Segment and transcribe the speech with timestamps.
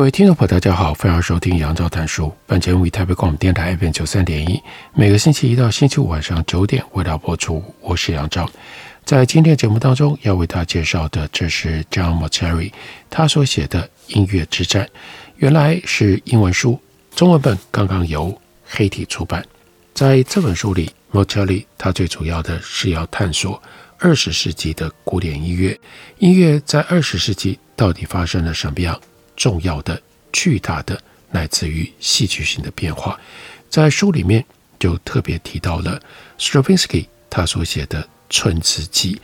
[0.00, 2.32] 各位听众朋友，大家好，欢迎收听杨照谈书。
[2.46, 4.58] 本节目以台北广播电台 FM 九三点一，
[4.94, 7.62] 每个星期一到星期五晚上九点为大家播出。
[7.82, 8.48] 我是杨照，
[9.04, 12.72] 在今天节目当中要为大家介绍的，这是 John Mauceri
[13.10, 14.86] 他所写的《音乐之战》，
[15.36, 16.80] 原来是英文书，
[17.14, 19.44] 中文本刚刚由黑体出版。
[19.92, 23.62] 在这本书里，Mauceri 他最主要的是要探索
[23.98, 25.78] 二十世纪的古典音乐，
[26.20, 28.98] 音乐在二十世纪到底发生了什么样
[29.40, 29.98] 重要的、
[30.30, 33.18] 巨大的，乃至于戏剧性的变化，
[33.70, 34.44] 在书里面
[34.78, 35.98] 就特别提到了
[36.38, 39.14] Stravinsky 他所写的《春之祭》，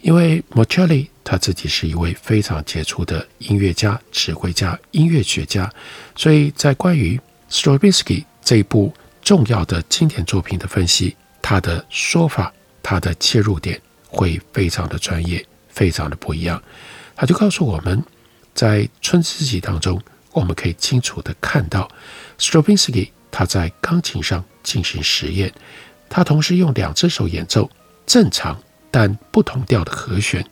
[0.00, 5.72] 因为 Mauceri 他自己是一位非常杰出的音乐家、指挥家、音乐学家，
[6.16, 16.60] 所以在关于 Stravinsky 这一部重要的经典作品的分析，他的说法、他的切入点会非常的专业，非常的不一样。
[17.14, 18.02] 他就告诉我们。
[18.54, 20.00] 在《春之祭》当中，
[20.32, 21.90] 我们可以清楚地看到
[22.38, 25.52] ，Stravinsky 他在钢琴上进行实验，
[26.08, 27.70] 他同时用两只手演奏
[28.06, 30.44] 正常但不同调的和弦，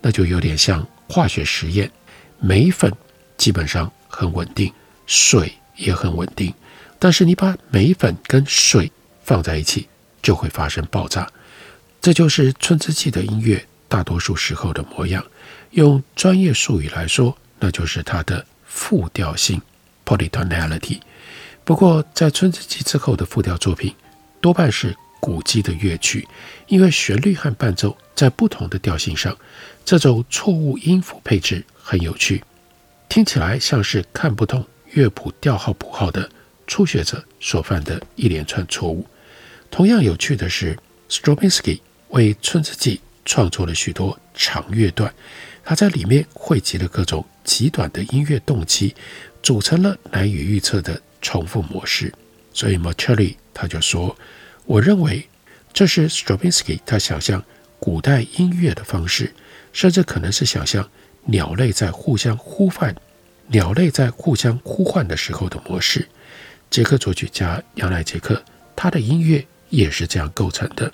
[0.00, 1.90] 那就有点像化学实验。
[2.38, 2.92] 镁粉
[3.36, 4.72] 基本上很稳定，
[5.06, 6.54] 水也很稳定，
[6.98, 8.90] 但是你把镁粉跟水
[9.24, 9.88] 放在一起，
[10.22, 11.28] 就会发生爆炸。
[12.00, 15.22] 这就是《春之祭》的音乐大多数时候的模样。
[15.70, 19.60] 用专业术语来说，那就是它的复调性
[20.04, 21.00] （polytonality）。
[21.64, 23.94] 不过，在《春之祭》之后的复调作品，
[24.40, 26.26] 多半是古迹的乐曲，
[26.66, 29.36] 因为旋律和伴奏在不同的调性上，
[29.84, 32.42] 这种错误音符配置很有趣，
[33.08, 36.28] 听起来像是看不懂乐谱调号谱号的
[36.66, 39.06] 初学者所犯的一连串错误。
[39.70, 40.76] 同样有趣的是
[41.08, 45.14] ，Stravinsky 为《春之祭》创作了许多长乐段。
[45.64, 48.94] 他在里面汇集了各种极短的音乐动机，
[49.42, 52.12] 组成了难以预测的重复模式。
[52.52, 54.16] 所以 Mauceri 他就说
[54.66, 55.28] ：“我认为
[55.72, 57.44] 这是 Stravinsky 他想象
[57.78, 59.32] 古代音乐的方式，
[59.72, 60.88] 甚至可能是想象
[61.26, 62.94] 鸟类在互相呼唤、
[63.48, 66.08] 鸟类在互相呼唤的时候的模式。”
[66.70, 68.40] 捷克作曲家杨乃杰克
[68.76, 70.92] 他的音乐也是这样构成的。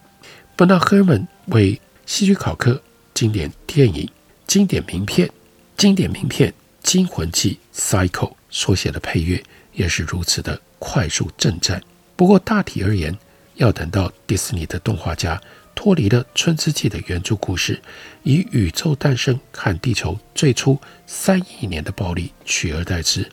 [0.57, 4.09] Bernard Herrmann 为希区考克经典电影。
[4.47, 5.29] 经典名片，
[5.77, 9.43] 经典名片《惊魂记》（Psycho） 所写的配乐
[9.73, 11.83] 也是如此的快速震颤。
[12.15, 13.17] 不过大体而言，
[13.57, 15.41] 要等到迪士尼的动画家
[15.75, 17.83] 脱离了《春之祭》的原著故事，
[18.23, 23.29] 以宇宙诞生和地球最初三亿年的暴力取而代之，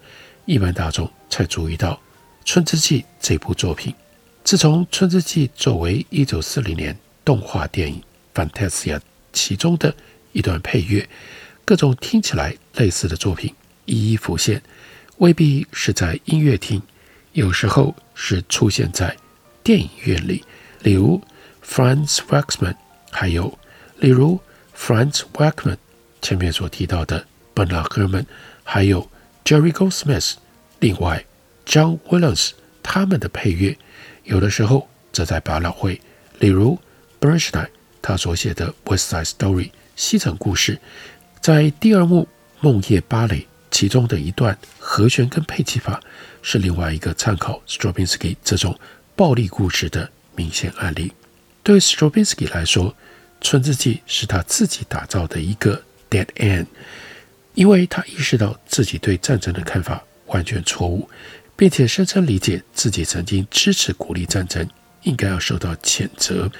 [0.45, 1.93] 一般大众才注意到
[2.43, 3.93] 《春之祭》这部作品。
[4.43, 8.01] 自从《春之祭》作为一九四零年动画电影
[8.49, 8.97] 《Fantasia》
[9.31, 9.95] 其中的。
[10.33, 11.07] 一段配乐，
[11.63, 13.53] 各种听起来类似的作品
[13.85, 14.61] 一一浮现，
[15.17, 16.81] 未必是在音乐厅，
[17.31, 19.15] 有时候是出现在
[19.63, 20.43] 电影院里。
[20.81, 21.21] 例如
[21.65, 22.75] Franz Waxman，
[23.09, 23.57] 还有
[23.99, 24.39] 例如
[24.77, 25.77] Franz Waxman
[26.21, 28.25] 前面所提到的 Bernard Herrmann，
[28.63, 29.09] 还有
[29.45, 30.33] Jerry Goldsmith，
[30.79, 31.25] 另外
[31.65, 32.51] John Williams
[32.81, 33.77] 他们的配乐，
[34.25, 36.01] 有的时候则在百老汇，
[36.39, 36.79] 例如
[37.21, 37.69] Bernstein
[38.03, 39.71] 他所写的 West Side Story。
[39.95, 40.79] 西城故事，
[41.39, 42.23] 在第二幕
[42.59, 43.37] 《梦夜芭蕾》
[43.71, 46.01] 其中的一段和弦跟配器法，
[46.41, 48.77] 是另外一个参考 Stravinsky 这种
[49.15, 51.13] 暴力故事的明显案例。
[51.61, 52.91] 对 Stravinsky 来说，
[53.39, 56.65] 《春之祭》是他自己打造的一个 dead end，
[57.53, 61.07] 因为他意识到自己对战争的看法完全错误，
[61.55, 64.67] 并且深深理解自己曾经支持鼓励战争，
[65.03, 66.51] 应该要受到谴责。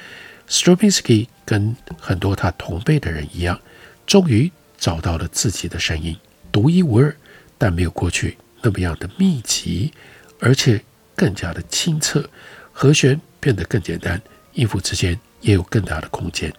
[0.47, 3.59] Stravinsky 跟很多他同辈的人一样，
[4.05, 6.15] 终于找到了自己的声音，
[6.51, 7.15] 独一无二，
[7.57, 9.91] 但没有过去那么样的密集，
[10.39, 10.81] 而且
[11.15, 12.29] 更加的清澈，
[12.71, 14.21] 和弦变得更简单，
[14.53, 16.53] 音符之间也有更大的空间。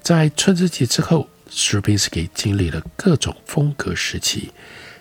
[0.00, 4.50] 在《春之祭》之后，Stravinsky 经历了各种风格时期，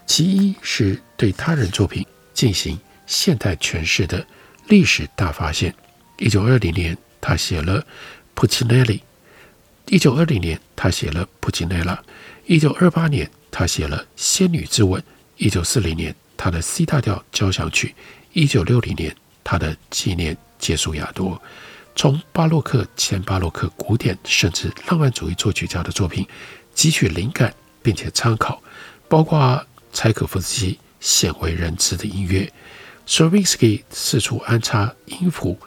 [0.06, 4.26] 其一是对他人作品进行现代诠释的
[4.68, 5.74] 历史大发现。
[6.18, 6.98] 一九二零年。
[7.28, 7.82] 他写了
[8.36, 9.00] 《普契涅利》，
[9.94, 11.94] 一九二零年，他写了《普吉内拉》；
[12.46, 15.02] 一九二八年，他写了《仙女之吻》；
[15.36, 17.90] 一九四零年，他的 C 大调交响曲；
[18.32, 19.14] 一九六零年，
[19.44, 21.42] 他的纪念杰苏亚多。
[21.98, 26.26] 从巴洛克、前巴洛克、古典甚至浪漫主义作曲家的作品
[26.74, 28.64] 汲取灵感，并且参考，
[29.10, 32.50] 包括柴可夫斯基鲜为人知的音乐。
[33.06, 35.60] s r v i n s k y 四处安插音符，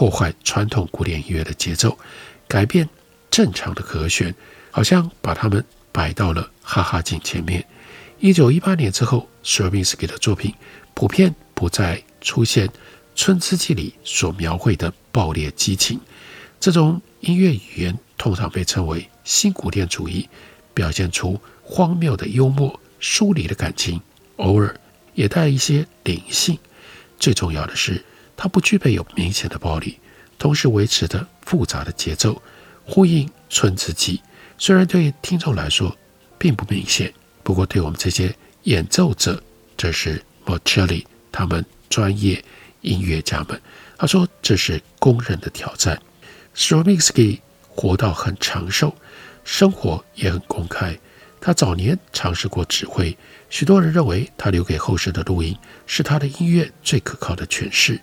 [0.00, 1.98] 破坏传统古典音乐的节奏，
[2.48, 2.88] 改变。
[3.30, 4.34] 正常的和弦，
[4.70, 5.62] 好像把他们
[5.92, 7.62] 摆到了哈哈镜前面。
[8.18, 10.54] 一九一八年之后，Stravinsky 的作品
[10.94, 12.66] 普遍不再出现
[13.14, 16.00] 《春之祭》里所描绘的爆裂激情。
[16.58, 20.26] 这种音乐语言通常被称为新古典主义，
[20.72, 24.00] 表现出荒谬的幽默、疏离的感情，
[24.36, 24.74] 偶尔
[25.12, 26.58] 也带一些灵性。
[27.18, 28.02] 最重要的是，
[28.42, 29.98] 它不具备有明显的暴力，
[30.38, 32.40] 同时维持着复杂的节奏。
[32.86, 34.16] 呼应《春之祭》，
[34.56, 35.94] 虽然对听众来说
[36.38, 39.42] 并不明显，不过对我们这些演奏者，
[39.76, 42.42] 这是 Morcelli 他们专业
[42.80, 43.60] 音乐家们，
[43.98, 46.00] 他说这是公认的挑战。
[46.56, 48.96] Stravinsky 活到很长寿，
[49.44, 50.98] 生活也很公开。
[51.42, 53.14] 他早年尝试过指挥，
[53.50, 55.54] 许多人认为他留给后世的录音
[55.86, 58.00] 是他的音乐最可靠的诠释。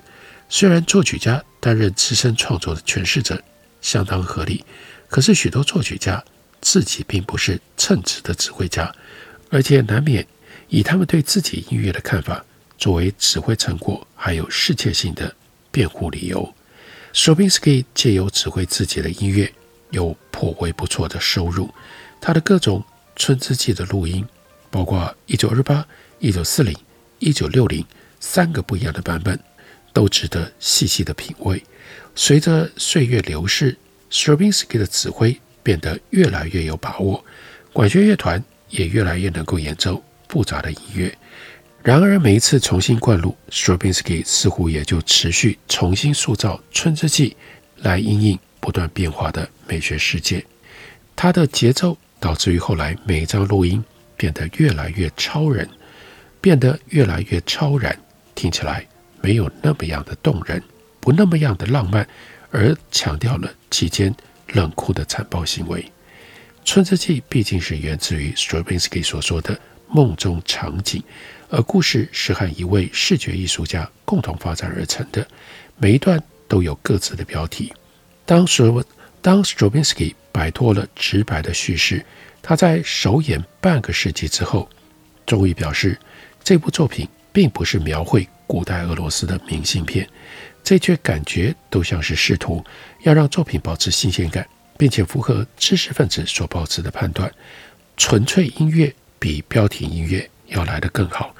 [0.50, 3.42] 虽然作曲家担任资深创作的诠释者。
[3.80, 4.66] 相当合理，
[5.08, 6.22] 可是许多作曲家
[6.60, 8.94] 自己并不是称职的指挥家，
[9.50, 10.28] 而且难免
[10.68, 12.44] 以他们对自己音乐的看法
[12.78, 15.34] 作为指挥成果还有世界性的
[15.72, 16.54] 辩护理由。
[17.14, 19.54] Stravinsky 借由指挥自己的音乐
[19.92, 21.74] 有颇为不错的收入，
[22.20, 22.84] 他的各种
[23.16, 24.28] 春之祭的录音，
[24.70, 25.88] 包括一九二八、
[26.20, 26.76] 一九四零、
[27.20, 27.86] 一九六零
[28.20, 29.40] 三个不一样的版本，
[29.98, 31.60] 都值得细细的品味。
[32.14, 33.76] 随着岁月流逝
[34.12, 37.26] ，Stravinsky 的指挥变得越来越有把握，
[37.74, 41.18] 管弦乐团也越来越能够演奏复杂的音乐。
[41.82, 47.36] 然而，每一次重新灌录，Stravinsky 似乎也就持续重新塑造《春之祭》
[47.84, 50.46] 来因应不断变化的美学世界。
[51.16, 53.84] 他的节奏导致于后来每一张录音
[54.16, 55.68] 变得越来越超人，
[56.40, 57.98] 变得越来越超然，
[58.36, 58.88] 听起来
[59.28, 60.64] 没有那么样的动人。
[61.02, 62.08] 不那么样的浪漫，
[62.50, 64.16] 而强调了其间
[64.54, 65.82] 冷酷的残暴行为。
[66.64, 69.60] 《春之祭》毕竟是源自于 Stravinsky 所说的
[69.90, 71.04] 梦中场景，
[71.50, 75.28] 而故事是和一位视觉艺术家共同发展而成的。
[75.76, 77.74] 每一段都有各自的标题。
[78.26, 78.64] 当时，
[79.22, 82.06] 当 Stravinsky 摆脱了直白的叙事，
[82.42, 84.70] 他在首演半个世纪之后，
[85.26, 86.00] 终于表示，
[86.46, 90.10] 这部作品并不是描绘古代俄罗斯的明信片。
[90.64, 92.66] 这却感觉都像是试图
[93.04, 94.46] 要让作品保持新鲜感，
[94.78, 97.32] 并且符合知识分子所保持的判断：
[97.96, 101.34] 纯粹音乐比标题音乐要来得更好。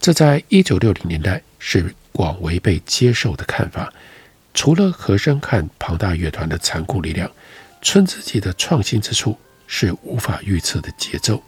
[0.00, 3.92] 这在一九六零年代是广为被接受的看法。
[4.54, 7.28] 除了和声和庞大乐团的残酷力量，
[7.82, 9.36] 《村之祭》的创新之处
[9.66, 11.42] 是无法预测的节奏。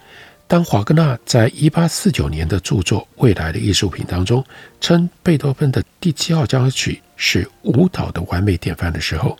[0.48, 4.44] 当华格纳在一八四九年的著作《未来的艺术品》当中
[4.80, 9.36] 称贝多芬的第七号交响曲是舞蹈的完美典范的时候，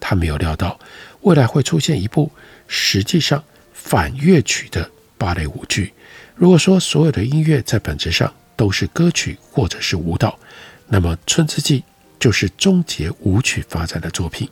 [0.00, 0.78] 他没有料到
[1.20, 2.30] 未来会出现一部
[2.66, 5.92] 实际上反乐曲的芭蕾舞剧。
[6.34, 10.38] 如果说所有的音乐在本质上都是歌曲或者是舞蹈，
[10.86, 11.80] 那么《春之祭》
[12.18, 14.48] 就是终结舞曲发展的作品。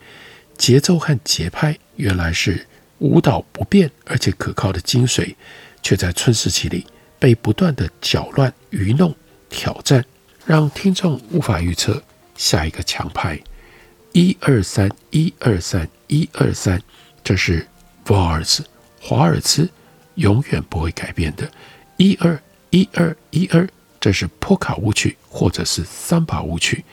[0.59, 2.67] 节奏和节拍原来是
[2.99, 5.33] 舞蹈不变而且可靠的精髓。
[5.81, 6.85] 却在春时期里
[7.19, 9.15] 被不断的搅乱、愚弄、
[9.49, 10.03] 挑战，
[10.45, 12.01] 让听众无法预测
[12.35, 13.39] 下一个强拍。
[14.13, 16.81] 一二三，一二三，一二三，
[17.23, 17.67] 这是
[18.07, 18.63] v a r s
[18.99, 19.69] 华尔兹，
[20.15, 21.49] 永远不会改变的。
[21.97, 22.39] 一二
[22.71, 23.67] 一二一二，
[23.99, 26.83] 这是波卡舞曲或者是桑巴舞曲。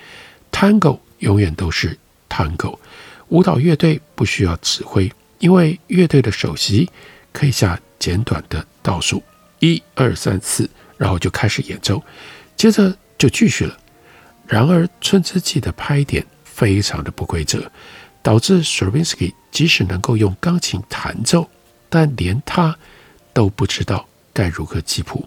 [0.53, 1.99] Tango 永远都是
[2.29, 2.79] Tango。
[3.29, 6.91] 舞蹈乐队不需要指挥，因为乐队的首席
[7.33, 8.67] 可以下简短的。
[8.83, 9.23] 倒数
[9.61, 10.69] 一二三四，
[10.99, 12.03] 然后就开始演奏，
[12.55, 13.75] 接着就继续了。
[14.47, 17.71] 然而，《春之祭》的拍点非常的不规则，
[18.23, 21.49] 导致 Stravinsky 即使能够用钢琴弹奏，
[21.89, 22.77] 但连他
[23.33, 25.27] 都不知道该如何记谱。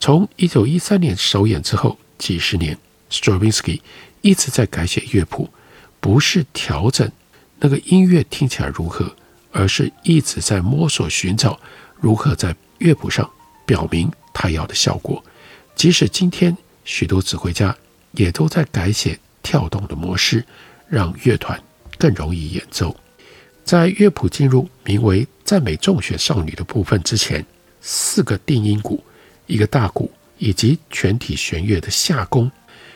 [0.00, 2.78] 从一九一三年首演之后，几十年
[3.10, 3.82] ，Stravinsky
[4.22, 5.50] 一直在改写乐谱，
[6.00, 7.12] 不是调整
[7.60, 9.14] 那个音乐听起来如何，
[9.52, 11.60] 而是一直在摸索寻找。
[12.02, 13.30] 如何在乐谱上
[13.64, 15.24] 表明他要的效果？
[15.76, 16.54] 即使今天
[16.84, 17.74] 许多指挥家
[18.10, 20.44] 也都在改写跳动的模式，
[20.88, 21.62] 让乐团
[21.96, 22.94] 更容易演奏。
[23.64, 27.46] 在乐谱进入名为“赞美众选少女”的部分之前，
[27.80, 29.02] 四个定音鼓、
[29.46, 32.50] 一个大鼓以及全体弦乐的下弓，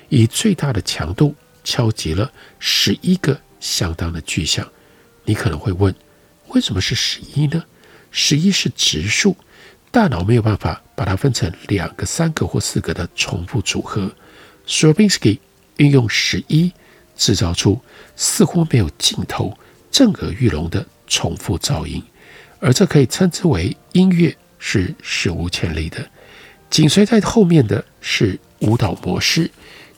[0.08, 1.32] 以最大的强度
[1.62, 4.68] 敲击了十一个相当的巨响。
[5.24, 5.94] 你可能会问，
[6.48, 7.64] 为什么是十一呢？
[8.18, 9.36] 十一是质数，
[9.90, 14.10] 大脑没有办法把它分成两个、三个或四个的重复组合。
[14.66, 15.38] Stravinsky
[15.76, 16.72] 运用十一
[17.14, 17.78] 制造出
[18.16, 19.54] 似乎没有尽头。
[19.90, 22.02] 震耳欲聋的重复噪音，
[22.58, 26.08] 而这可以称之为音乐是史无前例的。
[26.70, 29.50] 紧随在后面的是舞蹈模式，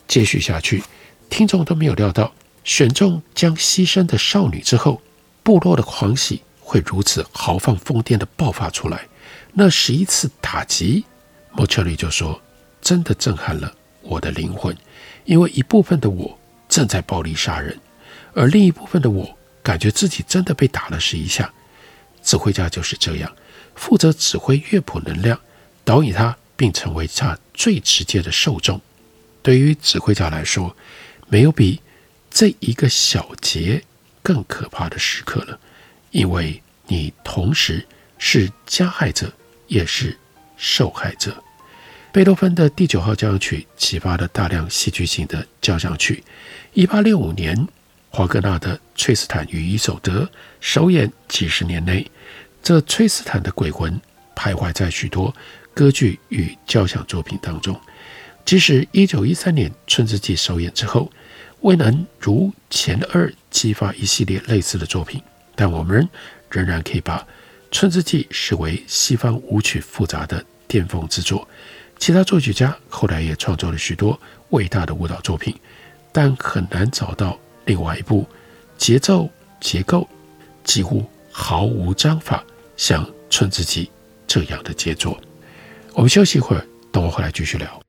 [0.09, 0.83] 接续下去，
[1.29, 2.33] 听众都没有料到
[2.65, 5.01] 选中将牺牲的少女之后，
[5.41, 9.07] 部落的狂喜会如此豪放疯癫地爆发出来。
[9.53, 11.03] 那十一次打击，
[11.51, 12.39] 莫切利就说，
[12.79, 13.73] 真的震撼了
[14.03, 14.77] 我的灵魂，
[15.25, 17.75] 因为一部分的我正在暴力杀人，
[18.35, 19.35] 而另一部分的我。
[19.61, 21.51] 感觉自己真的被打了十一下，
[22.23, 23.31] 指挥家就是这样，
[23.75, 25.39] 负责指挥乐谱能量，
[25.83, 28.79] 导引他，并成为他最直接的受众。
[29.43, 30.75] 对于指挥家来说，
[31.27, 31.81] 没有比
[32.31, 33.83] 这一个小节
[34.23, 35.59] 更可怕的时刻了，
[36.11, 37.85] 因为你同时
[38.17, 39.31] 是加害者，
[39.67, 40.17] 也是
[40.57, 41.43] 受害者。
[42.11, 46.23] 贝多芬的第九号交响曲启发了大量戏剧性的交响曲。
[46.73, 47.67] 一八六五年。
[48.11, 50.23] 华格纳的《崔斯坦与伊索德》
[50.59, 52.09] 首演几十年内，
[52.63, 54.01] 这崔斯坦的鬼魂
[54.35, 55.31] 徘徊在许多
[55.75, 57.79] 歌剧与交响作品当中。
[58.43, 61.11] 即使一九一三年《春之祭》首演之后，
[61.59, 65.21] 未能如前二激发一系列类似的作品，
[65.59, 66.07] 但我们
[66.49, 67.19] 仍然可以把
[67.69, 71.45] 《春之祭》视为西方舞曲复杂的巅峰之作。
[71.97, 74.17] 其他作曲家后来也创作了许多
[74.51, 75.53] 伟大的舞蹈作品，
[76.13, 77.37] 但很难找到。
[77.65, 78.25] 另外一部
[78.77, 80.07] 节奏结构
[80.63, 82.41] 几乎毫无章法，
[82.77, 83.85] 像《春之祭》
[84.25, 85.19] 这样的杰作。
[85.93, 87.88] 我们休息一会儿，等我回来继续聊。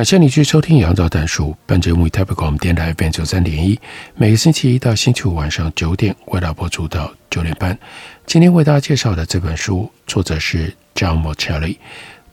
[0.00, 1.48] 感谢你继续收听《杨照谈书》。
[1.66, 3.78] 本节目以台北广播电台 FM 九三点一，
[4.14, 7.78] 每个星期一到星期五晚上九点为大家播出到九点半。
[8.24, 11.76] 今天为大家介绍的这本书，作者是 John Mauceri，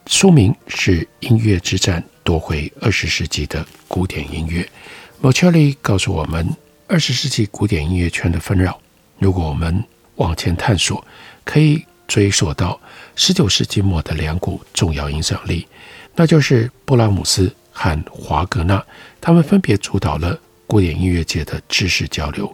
[0.06, 4.66] 书名是《音乐之战：夺回二十世纪的古典音乐》。
[5.30, 6.48] Mauceri 告诉我们，
[6.88, 8.80] 二十世纪古典音乐圈的纷扰，
[9.20, 9.84] 如果我们
[10.16, 11.06] 往前探索，
[11.44, 12.80] 可以追溯到
[13.18, 15.68] 十九世纪末的两股重要影响力。
[16.20, 18.84] 那就是布拉姆斯和华格纳，
[19.22, 22.52] 他们分别主导了古典音乐界的知识交流。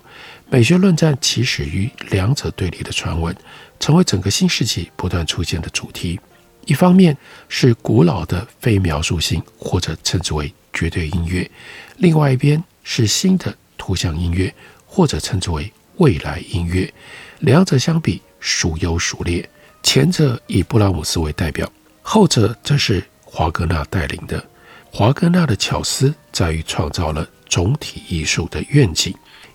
[0.49, 3.33] 美学论战起始于两者对立的传闻，
[3.79, 6.19] 成为整个新世纪不断出现的主题。
[6.65, 7.15] 一方面
[7.47, 11.49] 是古老的非描述性，或者称之为绝对音乐；
[11.95, 14.53] 另外一边是新的图像音乐，
[14.85, 16.93] 或者称之为未来音乐。
[17.39, 19.49] 两者相比，孰优孰劣？
[19.81, 23.01] 前者以布拉姆斯为代表，后者则是。
[23.35, 24.45] 华格纳带领的，
[24.91, 29.11] 华格纳的巧思在于创造了总体艺术的愿景。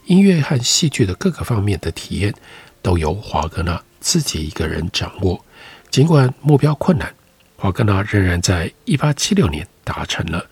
[0.06, 2.34] 音乐和戏剧的各个方面的体验
[2.82, 5.44] 都由华格纳自己一个人掌握。
[5.90, 7.14] 尽管目标困难，
[7.56, 10.44] 华格纳仍然在一八七六年达成了。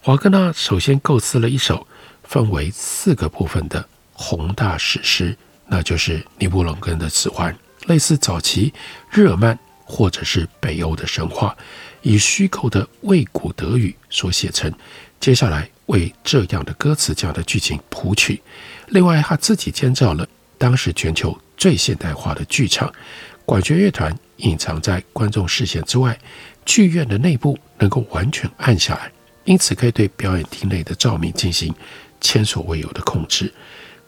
[0.00, 1.84] 华格纳首先构思了一首
[2.22, 7.52] 分为四个部分的宏大史诗，那就是《尼布龙根的指环》，
[7.88, 8.72] 类似早期
[9.10, 11.56] 日耳曼或者是北欧的神话，
[12.02, 14.72] 以虚构的魏古德语所写成。
[15.20, 18.40] 接下来为这样的歌词、这样的剧情谱曲。
[18.88, 20.26] 另外，他自己建造了
[20.56, 22.92] 当时全球最现代化的剧场，
[23.44, 26.16] 管弦乐团隐藏在观众视线之外，
[26.64, 29.10] 剧院的内部能够完全暗下来，
[29.44, 31.74] 因此可以对表演厅内的照明进行
[32.20, 33.52] 前所未有的控制。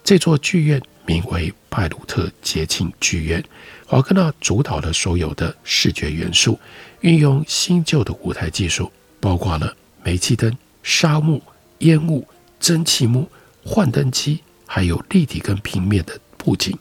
[0.04, 3.42] 这座剧院名为拜鲁特节庆剧院。
[3.86, 6.58] 华格纳主导了所有的视觉元素，
[7.00, 11.42] 运用新旧的舞台技术，包括了煤气灯、纱幕、
[11.78, 12.26] 烟雾、
[12.58, 13.30] 蒸汽幕、
[13.64, 14.40] 幻灯机。
[14.72, 16.78] 还有立体跟平面的布景，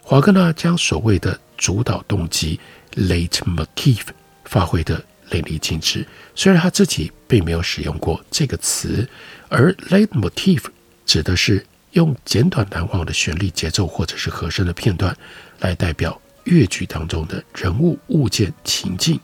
[0.00, 2.60] 华格纳将所谓的主导动机
[2.92, 4.02] （Leitmotiv）
[4.44, 6.06] 发挥得淋漓尽致。
[6.36, 9.08] 虽然他自己并没有使用过这个词，
[9.48, 10.66] 而 Leitmotiv
[11.04, 15.16] 指的是用简短难忘的旋律节奏或者是和声的片段
[15.60, 19.18] 来代表乐剧当中的人物、物件、情境，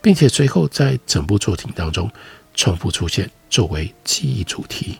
[0.00, 2.10] 并且随后在整部作品当中
[2.54, 4.98] 重复出现作为记忆主题。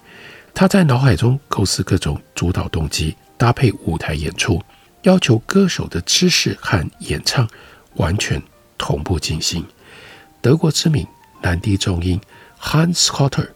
[0.52, 4.61] 他在脑海中构思各种主导动机，搭配舞台演出，
[5.02, 7.49] 要求歌手的姿势和演唱
[7.95, 8.43] 完全
[8.76, 9.64] 同步进行。
[10.41, 11.07] 德国知名
[11.41, 12.21] 男低重音
[12.61, 13.49] Hans Hotter，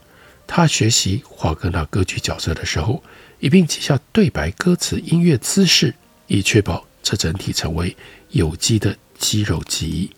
[0.47, 3.03] 他学习华格纳歌剧角色的时候，
[3.39, 5.95] 一并记下对白、歌词、音乐姿势，
[6.27, 7.95] 以确保这整体成为
[8.31, 10.11] 有机的肌肉记忆。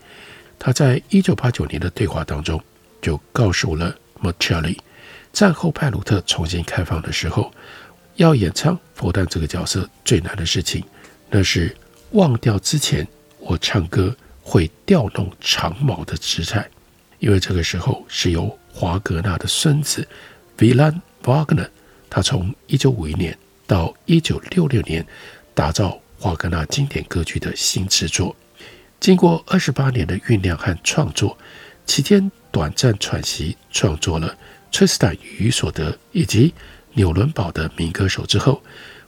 [0.58, 2.62] 他在一九八九年的对话当中
[3.00, 4.76] 就告诉了 Miceli。
[5.32, 7.52] 战后拜鲁特重新开放的时候，
[8.16, 10.82] 要演唱佛诞这个角色最难的事情，
[11.30, 11.76] 那是
[12.12, 13.06] 忘掉之前
[13.38, 16.68] 我唱歌会调动长矛的姿态，
[17.18, 20.06] 因为这个时候是由华格纳的孙子
[20.56, 21.68] Wilhelm Wagner，
[22.10, 25.06] 他从一九五一年到一九六六年
[25.54, 28.34] 打造华格纳经典歌剧的新制作，
[28.98, 31.36] 经过二十八年的酝酿和创作，
[31.86, 34.36] 期间短暂喘息，创作了。
[34.70, 36.52] 崔斯坦与与所得以及
[36.92, 38.62] 纽伦堡的民歌手之后，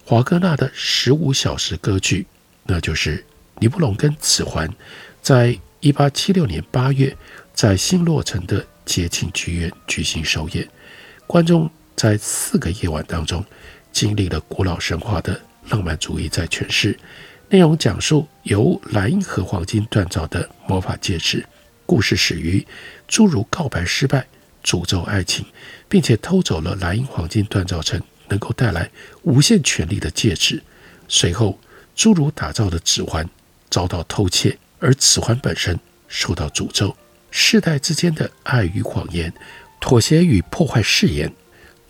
[0.05, 2.27] 华格纳的十五小时歌剧，
[2.65, 3.19] 那就是
[3.59, 4.67] 《尼布龙根指环》，
[5.21, 7.17] 在一八七六年八月
[7.53, 10.67] 在新落成的节庆剧院举行首演。
[11.27, 13.45] 观众在四个夜晚当中，
[13.93, 16.99] 经历了古老神话的浪漫主义在诠释。
[17.51, 21.45] 内容讲述由莱茵和黄金锻造的魔法戒指，
[21.85, 22.67] 故事始于
[23.07, 24.27] 侏儒告白失败。
[24.65, 25.45] 诅咒爱情，
[25.91, 28.91] 并且偷走了莱茵黄金锻造成能够带来
[29.25, 30.63] 无限权力的戒指。
[31.07, 31.59] 随后，
[31.95, 33.29] 侏儒打造的指环
[33.69, 36.97] 遭到偷窃，而指环本身受到诅咒。
[37.31, 39.31] 世代之间的爱与谎言，
[39.79, 41.31] 妥协与破坏誓言，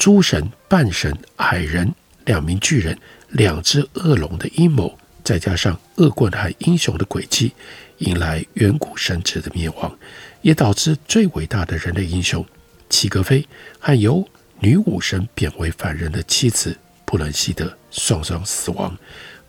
[0.01, 7.53] 诸神、半神、矮人、两名巨人、两只恶龙的阴谋，再加上恶棍和英雄的诡计，
[7.99, 9.99] 迎来远古神祇的灭亡，
[10.41, 12.43] 也导致最伟大的人类英雄。
[12.89, 13.47] 齐格菲
[13.79, 14.27] 和由
[14.61, 18.97] 女武神贬为凡人的妻子布伦希德双双死亡。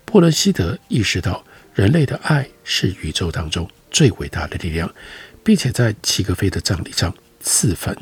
[0.04, 4.94] 布伦希德意识到人类的爱是宇宙当中最伟大的力量，
[5.42, 7.96] 并且在齐格菲的葬礼上自焚。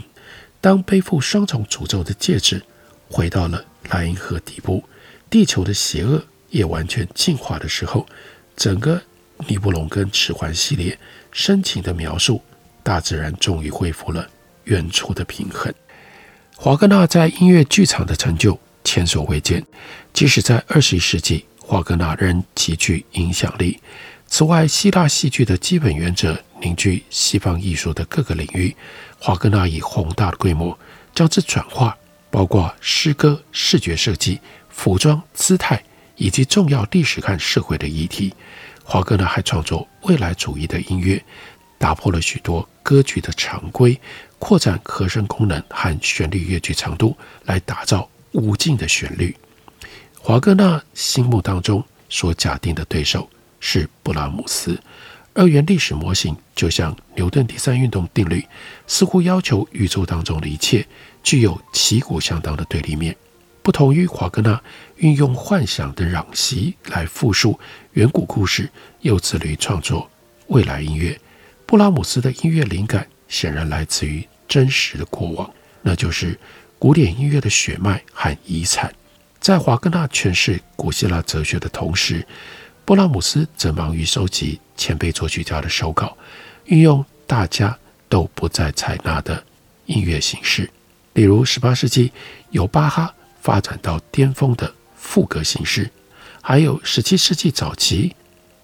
[0.60, 2.62] 当背负双重诅咒的戒指
[3.08, 4.84] 回到了莱茵河底部，
[5.28, 8.06] 地球的邪恶也完全净化的时候，
[8.56, 9.00] 整个
[9.46, 10.98] 尼布龙根指环系列
[11.32, 12.42] 深情的描述，
[12.82, 14.28] 大自然终于恢复了。
[14.64, 15.72] 原初的平衡。
[16.54, 19.64] 华格纳在音乐剧场的成就前所未见，
[20.12, 23.80] 即使在二十一世纪，华格纳仍极具影响力。
[24.32, 28.74] 此外，希腊戏剧的基本原则凝聚西方艺术的各个领域。
[29.18, 30.78] 华格纳以宏大的规模
[31.12, 31.98] 将之转化，
[32.30, 34.38] 包括诗歌、视觉设计、
[34.70, 35.82] 服装、姿态
[36.14, 38.32] 以及重要历史和社会的议题。
[38.84, 41.22] 华格纳还创作未来主义的音乐，
[41.76, 44.00] 打破了许多歌剧的常规。
[44.38, 47.14] 扩展和声功能和旋律乐句长度，
[47.44, 49.36] 来打造无尽的旋律。
[50.18, 53.28] 华格纳心目当中所假定的对手
[53.60, 54.76] 是布拉姆斯。
[55.32, 58.44] 二元历史模型就像牛顿第三运动定律，
[58.88, 60.84] 似乎要求宇宙当中的一切
[61.22, 63.14] 具有旗鼓相当的对立面。
[63.62, 64.60] 不同于华格纳
[64.96, 67.60] 运用幻想的壤席来复述
[67.92, 68.68] 远古故事，
[69.02, 70.10] 又致力创作
[70.48, 71.16] 未来音乐，
[71.66, 73.06] 布拉姆斯的音乐灵感。
[73.28, 75.48] 显然来自于真实的过往，
[75.82, 76.36] 那就是
[76.80, 78.92] 古典音乐的血脉和遗产。
[79.38, 82.26] 在华格纳诠释古希腊哲学的同时，
[82.84, 86.16] 布拉姆斯则忙于收集前辈作曲家的手稿，
[86.64, 89.44] 运用大家都不再采纳的
[89.86, 90.68] 音乐形式，
[91.12, 92.12] 例如18世纪
[92.50, 95.88] 由巴哈发展到巅峰的赋格形式，
[96.42, 98.16] 还有17世纪早期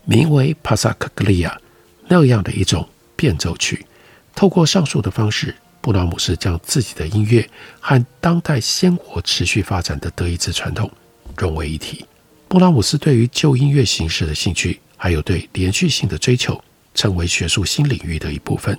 [0.05, 1.61] 名为帕萨克格利亚
[2.09, 3.87] 那样的一种变奏曲。
[4.35, 7.49] 透过上述的方式，布拉姆斯将自己的音乐
[7.81, 10.91] 和当代鲜活持续发展的德意志传统
[11.37, 12.05] 融为一体。
[12.49, 16.63] 布拉姆斯对于旧音乐形式的兴趣，还有对连续性的追求，
[16.95, 18.79] 成为学术新领域的一部分。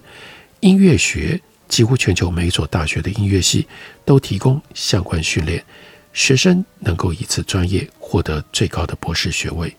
[0.62, 3.68] 音乐学几乎全球每一所大学的音乐系
[4.06, 5.64] 都提供相关训练，
[6.14, 9.76] 学生能够以此专业获得最高的博士学位。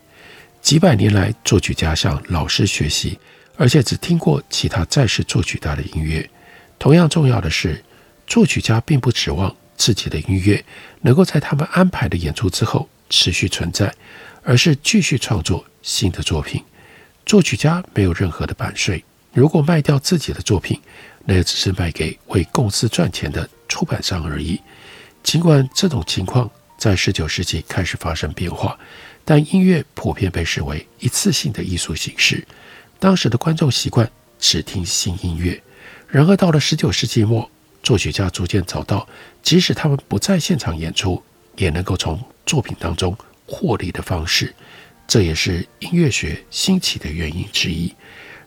[0.61, 3.19] 几百年来，作曲家向老师学习。
[3.61, 6.31] 而且只听过其他在世作曲家的音乐。
[6.79, 7.85] 同样重要的是，
[8.25, 10.65] 作曲家并不指望自己的音乐
[11.01, 13.95] 能够在他们安排的演出之后持续存在，
[14.43, 16.63] 而是继续创作新的作品。
[17.25, 20.81] 作曲家没有任何的版税，如果卖掉自己的作品，
[21.25, 24.61] 那也只是卖给为公司赚钱的出版商而已。
[25.23, 28.79] 尽管这种情况在十九世纪开始发生变化，
[29.25, 32.47] 但音乐普遍被视为一次性的艺术形式。
[32.99, 35.63] 当时的观众习惯只听新音乐，
[36.09, 37.51] 然而到了十九世纪末，
[37.83, 39.07] 作曲家逐渐找到，
[39.43, 41.23] 即使他们不在现场演出，
[41.59, 43.15] 也能够从作品当中
[43.47, 44.55] 获利的方式。
[45.07, 47.95] 这也是音乐学兴起的原因之一。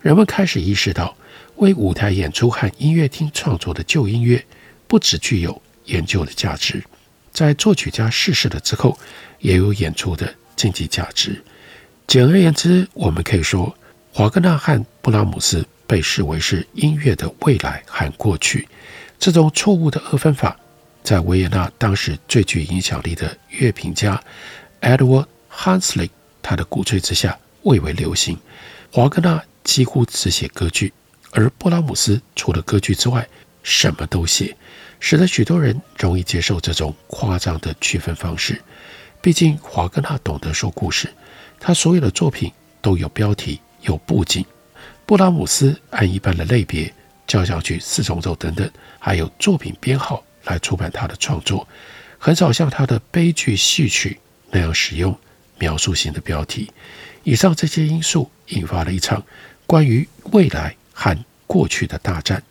[0.01, 1.15] 人们开始意识到，
[1.57, 4.43] 为舞台演出和音乐厅创作的旧音乐，
[4.87, 6.83] 不只具有研究的价值，
[7.31, 8.97] 在作曲家逝世了之后，
[9.39, 11.43] 也有演出的经济价值。
[12.07, 13.75] 简而言之，我们可以说。
[14.13, 18.67] 华格纳和布拉姆斯被视为是音乐的未来和过去，
[19.17, 20.59] 这种错误的二分法，
[21.03, 24.21] 在维也纳当时最具影响力的乐评家
[24.81, 26.09] Edward Hanslick
[26.41, 28.37] 他的鼓吹之下蔚为流行。
[28.91, 30.93] 华格纳几乎只写歌剧，
[31.31, 33.27] 而布拉姆斯除了歌剧之外
[33.63, 34.55] 什么都写，
[34.99, 38.61] 使得许多人容易接受这种夸张的区分方式。
[39.21, 41.07] 毕竟华格纳懂得说故事，
[41.59, 43.59] 他所有的作品都有标题。
[43.81, 44.45] 有布景，
[45.07, 46.93] 布拉姆斯按一般的类别、
[47.25, 51.67] 交响曲、四重奏等等，还有作品编号来出版他的创作，
[52.17, 55.17] 很少像他的悲剧戏曲那样使用
[55.57, 56.71] 描述性的标题。
[57.23, 59.23] 以上这些因素引发了一场
[59.65, 62.41] 关于未来和过去的大战。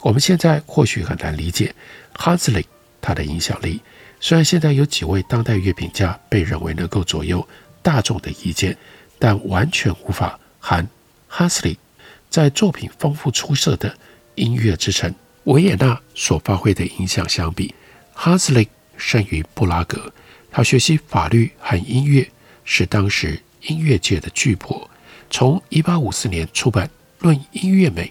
[0.00, 1.74] 我们现在或许很难理解
[2.14, 2.66] 哈斯利
[3.00, 3.80] 他的影响力，
[4.20, 7.46] 虽然现在有几位当代乐评家被认为能够左右
[7.82, 8.76] 大众的意见，
[9.18, 10.38] 但完全无法。
[10.64, 10.88] 和
[11.26, 11.76] 哈斯利
[12.30, 13.92] 在作品丰富出色的
[14.36, 15.12] 音乐之城
[15.44, 17.74] 维也纳所发挥的影响相比，
[18.12, 20.12] 哈斯利生于布拉格，
[20.50, 22.28] 他学习法律和音乐，
[22.64, 24.86] 是当时音乐界的巨擘。
[25.30, 26.86] 从1854年出版
[27.18, 28.04] 《论音乐美》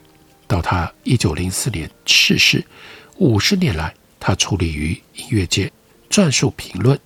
[0.47, 2.65] 到他1904年逝世，
[3.17, 5.71] 五十年来，他矗立于音乐界，
[6.09, 6.99] 撰述评论。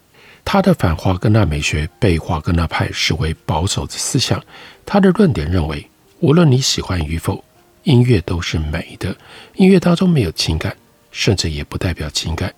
[0.43, 4.41] 他的反华格纳美学被华格纳派视为保守的思想。
[4.85, 5.87] 他的论点认为，
[6.19, 7.43] 无论你喜欢与否，
[7.85, 9.15] 音乐都是美的。
[9.55, 10.75] 音乐当中没有情感，
[11.11, 12.53] 甚至也不代表情感。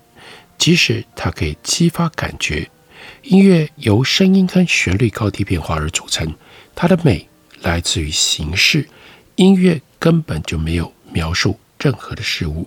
[0.58, 2.68] 即使它可以激发感觉，
[3.22, 6.34] 音乐由声音跟旋律高低变化而组成。
[6.74, 7.28] 它的美
[7.60, 8.88] 来自于形式，
[9.36, 12.66] 音乐根本就没有描述任何的事物。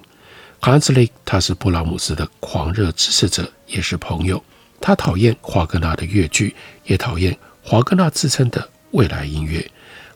[0.60, 4.41] 汉斯利他是布拉姆斯的狂热支持者，也是朋友。
[4.80, 9.69] 他讨厌华格纳的乐剧，也讨厌华格纳自称的未来音乐。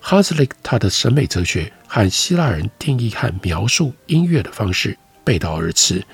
[0.07, 6.05] 哈斯利他的审美哲学和希腊人定义和描述音乐的方式背道而驰，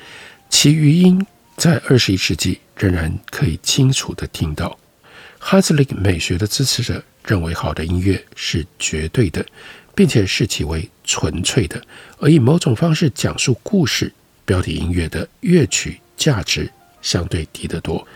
[0.50, 1.28] 其余音
[1.58, 4.80] 在二十一世纪仍然可以清楚地听到。
[5.38, 9.46] 哈斯利美学的支持者认为，好的音乐是绝对的，
[9.94, 11.84] 并且视其为纯粹的，
[12.18, 14.14] 而以某种方式讲述故事，
[14.46, 18.08] 标题音乐的乐曲价值相对低得多。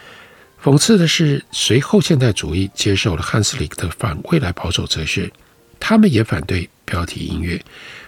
[0.64, 5.30] 讽刺的是，随后现代主义接受了汉斯里克的反未来保守哲学，
[5.88, 7.64] 他们也反对标题音乐。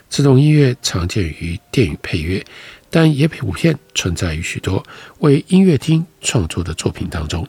[0.10, 2.44] 这种音乐常见于电影配乐，
[2.90, 4.84] 但也普遍存在于许多
[5.20, 7.48] 为音乐厅创作的作品当中。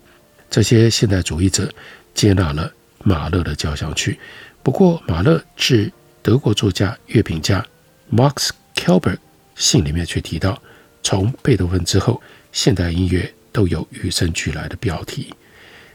[0.51, 1.73] 这些现代主义者
[2.13, 2.71] 接纳了
[3.03, 4.21] 马勒的交响曲，
[4.63, 7.65] 不过马勒致德国作家、乐评家
[8.13, 9.17] Max Kalber
[9.55, 10.61] 信里面却提到，
[11.03, 12.21] 从贝多芬之后，
[12.53, 13.33] 现代音乐。
[13.51, 15.35] 都有与生俱来的标题。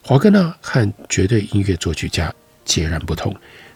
[0.02, 2.34] 华格纳和绝对音乐作曲家
[2.65, 3.34] 截然不同，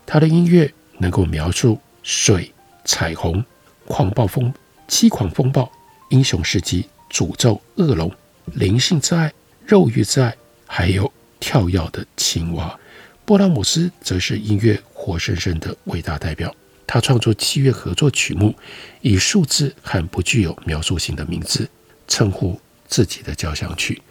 [0.08, 2.52] 他的音乐能够描述水、
[2.86, 3.44] 彩虹、
[3.86, 4.52] 狂暴风、
[4.88, 5.70] 凄狂风暴、
[6.10, 8.10] 英雄事迹诅咒恶龙、
[8.54, 9.32] 灵性之爱、
[9.66, 10.34] 肉欲之爱，
[10.66, 12.80] 还有跳跃的青蛙。
[13.26, 16.56] 勃拉姆斯则是音乐活生生的伟大代表。
[16.88, 18.56] 他创作器乐合作曲目，
[19.02, 21.70] 以数字和不具有描述性的名字
[22.08, 24.02] 称呼自己的交响曲。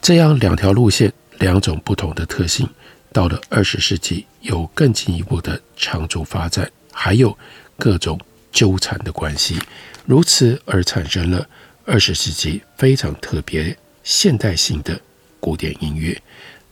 [0.00, 2.68] 这样两条路线，两种不同的特性，
[3.12, 7.36] 到了二十世纪有更进一步的长足发展，还有
[7.78, 8.18] 各种
[8.50, 9.58] 纠缠的关系，
[10.06, 11.46] 如此而产生了
[11.84, 14.98] 二十世纪非常特别现代性的
[15.38, 16.20] 古典音乐。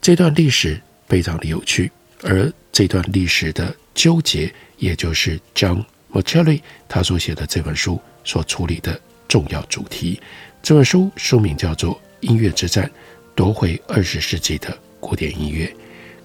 [0.00, 8.98] 这段历史非常的有趣，而这段历史的纠结，也就是 John Mauceri 他所写的这本书所处理的
[9.28, 10.20] 重要主题。
[10.62, 12.90] 这本书书名叫做《音乐之战：
[13.34, 15.66] 夺回二十世纪的古典音乐》。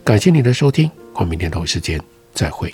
[0.05, 1.99] 感谢您的收听，我们明天同一时间
[2.31, 2.71] 再会。